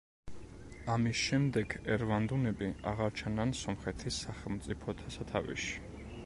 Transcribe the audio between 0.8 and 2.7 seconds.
ამის შემდეგ ერვანდუნები